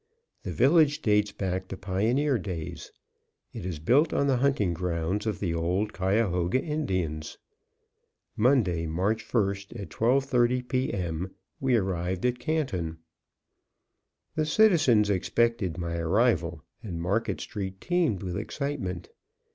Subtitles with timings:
[0.41, 2.91] The village dates back to pioneer days.
[3.53, 7.37] It is built on the hunting grounds of the old Cuyahoga Indians.
[8.35, 10.91] Monday, March 1st, at 12:30 P.
[10.91, 12.97] M., we arrived in Canton.
[14.33, 19.09] The citizens expected my arrival, and Market street teemed with excitement.